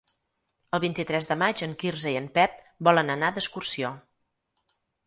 [0.77, 2.59] El vint-i-tres de maig en Quirze i en Pep
[2.89, 3.95] volen anar d'excursió.